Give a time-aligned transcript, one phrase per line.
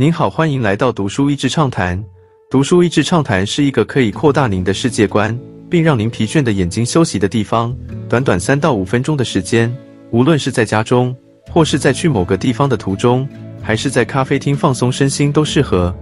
[0.00, 2.02] 您好，欢迎来到读书益智畅谈。
[2.50, 5.38] 读书益智畅谈是一个可以扩大您的世界观，
[5.68, 7.76] 并让您疲倦的眼睛休息的地方。
[8.08, 9.70] 短短三到五分钟的时间，
[10.10, 11.14] 无论是在家中，
[11.50, 13.28] 或是在去某个地方的途中，
[13.60, 15.94] 还是在咖啡厅放松身心，都适合。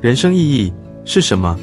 [0.00, 0.72] 人生意义
[1.04, 1.58] 是什么？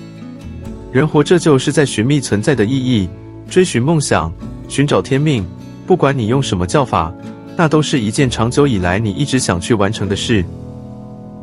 [0.92, 3.08] 人活着就是在寻觅存在的意义，
[3.50, 4.30] 追寻梦想，
[4.68, 5.48] 寻找天命。
[5.88, 7.14] 不管你用什么叫法，
[7.56, 10.44] 那都是一件长久以来你一直想去完成的事。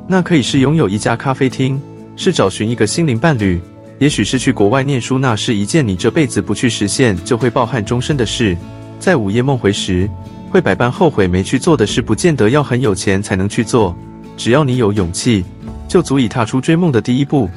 [0.08, 1.80] 那可以是拥有一家咖啡厅，
[2.14, 3.60] 是找寻一个心灵伴侣，
[3.98, 5.18] 也许是去国外念书。
[5.18, 8.56] 那是一件你这辈子不去实现就会抱憾终身的事。
[9.00, 10.08] 在午夜梦回时，
[10.48, 13.96] 会百般后悔没去做的事，不见得要很有钱才能去做。
[14.36, 15.44] 只要你有勇气，
[15.88, 17.50] 就足以踏出追梦的第一步。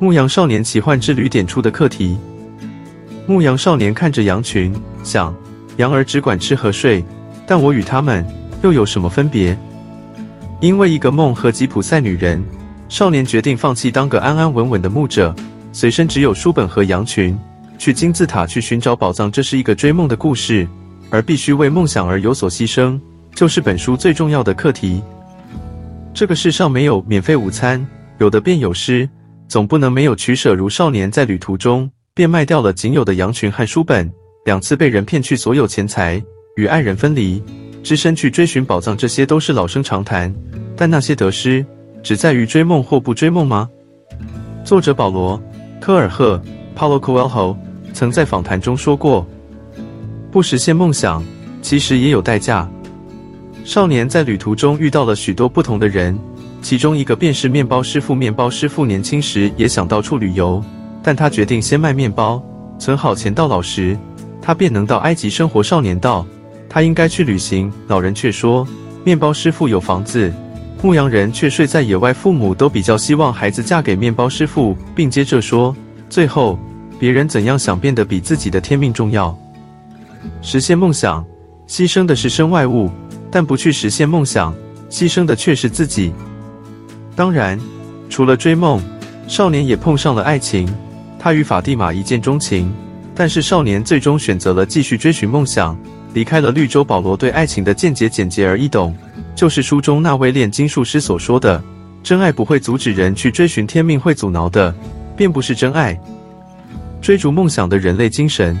[0.00, 2.18] 牧羊少年奇幻之旅点出的课题：
[3.28, 5.32] 牧羊少年看着羊群，想：
[5.76, 7.04] 羊儿只管吃和睡，
[7.46, 8.26] 但我与他们
[8.62, 9.56] 又有什么分别？
[10.64, 12.42] 因为一个梦和吉普赛女人，
[12.88, 15.36] 少年决定放弃当个安安稳稳的牧者，
[15.74, 17.38] 随身只有书本和羊群，
[17.76, 19.30] 去金字塔去寻找宝藏。
[19.30, 20.66] 这是一个追梦的故事，
[21.10, 22.98] 而必须为梦想而有所牺牲，
[23.34, 25.02] 就是本书最重要的课题。
[26.14, 29.06] 这个世上没有免费午餐，有的便有失，
[29.46, 30.54] 总不能没有取舍。
[30.54, 34.10] 如少年在旅途中，便卖掉了仅有的羊群和书本，
[34.46, 36.22] 两次被人骗去所有钱财，
[36.56, 37.42] 与爱人分离。
[37.84, 40.34] 只身去追寻宝藏，这些都是老生常谈。
[40.74, 41.64] 但那些得失，
[42.02, 43.68] 只在于追梦或不追梦吗？
[44.64, 45.38] 作者保罗·
[45.80, 46.40] 科尔赫
[46.74, 47.54] （Paulo Coelho）
[47.92, 49.24] 曾在访谈中说过
[50.32, 51.22] ：“不实现梦想，
[51.60, 52.66] 其实也有代价。”
[53.64, 56.18] 少年在旅途中遇到了许多不同的人，
[56.62, 58.14] 其中一个便是面包师傅。
[58.14, 60.64] 面包师傅年轻时也想到处旅游，
[61.02, 62.42] 但他决定先卖面包，
[62.78, 63.94] 存好钱到老时，
[64.40, 65.62] 他便能到埃及生活。
[65.62, 66.26] 少年道。
[66.74, 68.66] 他应该去旅行，老人却说
[69.06, 70.32] ：“面包师傅有房子，
[70.82, 75.72] 牧羊人却睡在野外。”父母都比较希望孩子嫁给面包师傅，并接着说
[76.10, 76.58] ：“最后，
[76.98, 79.38] 别人怎样想变得比自己的天命重要。
[80.42, 81.24] 实现梦想，
[81.68, 82.90] 牺牲的是身外物，
[83.30, 84.52] 但不去实现梦想，
[84.90, 86.12] 牺牲的却是自己。
[87.14, 87.56] 当然，
[88.10, 88.82] 除了追梦，
[89.28, 90.68] 少年也碰上了爱情。
[91.20, 92.74] 他与法蒂玛一见钟情，
[93.14, 95.78] 但是少年最终选择了继续追寻梦想。”
[96.14, 98.96] 离开了绿洲，保罗对爱情的见解简洁而易懂，
[99.34, 101.62] 就是书中那位炼金术师所说的
[102.04, 104.72] ：“真爱不会阻止人去追寻天命，会阻挠的
[105.16, 106.00] 便不是真爱。”
[107.02, 108.56] 追逐梦想的人类精神，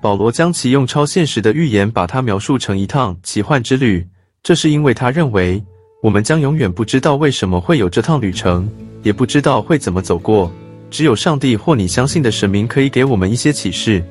[0.00, 4.06] 保罗将其用超现实的预言把它描述成一趟奇幻之旅。
[4.42, 5.62] 这是因为他认为，
[6.02, 8.68] 我们将永远不知道为什么会有这趟旅程，
[9.02, 10.52] 也不知道会怎么走过。
[10.90, 14.04] 只有上帝或你相信的神明可以给我们一些启示。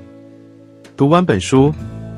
[0.98, 1.72] 读完本书。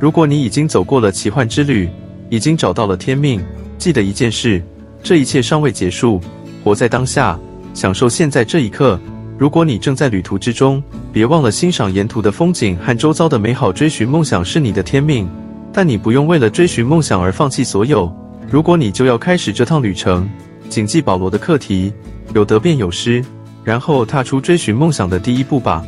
[0.03, 1.89] 如果你已经走过了奇幻之旅，
[2.29, 3.41] 已经找到了天命，
[3.77, 4.61] 记得一件事：
[5.01, 6.19] 这一切尚未结束。
[6.61, 7.39] 活在当下，
[7.73, 8.99] 享受现在这一刻。
[9.37, 10.83] 如果你正在旅途之中，
[11.13, 13.71] 别忘了欣赏沿途的风景和周遭的美好。
[13.71, 15.25] 追寻梦想是你的天命，
[15.71, 18.13] 但你不用为了追寻梦想而放弃所有。
[18.51, 20.29] 如果你就要开始这趟旅程，
[20.67, 21.93] 谨记保罗的课题：
[22.35, 23.23] 有得便有失，
[23.63, 25.81] 然后踏出追寻梦想的第一步吧。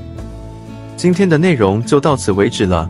[0.95, 2.89] 今天的内容就到此为止了。